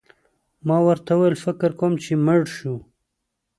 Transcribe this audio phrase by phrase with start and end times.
[0.67, 2.73] ما ورته وویل: فکر کوم چي مړ شو.